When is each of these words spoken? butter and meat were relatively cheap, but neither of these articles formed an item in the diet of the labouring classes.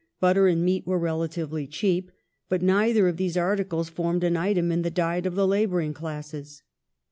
butter 0.19 0.47
and 0.47 0.63
meat 0.65 0.83
were 0.87 0.97
relatively 0.97 1.67
cheap, 1.67 2.11
but 2.49 2.63
neither 2.63 3.07
of 3.07 3.17
these 3.17 3.37
articles 3.37 3.87
formed 3.87 4.23
an 4.23 4.35
item 4.35 4.71
in 4.71 4.81
the 4.81 4.89
diet 4.89 5.27
of 5.27 5.35
the 5.35 5.45
labouring 5.47 5.93
classes. 5.93 6.63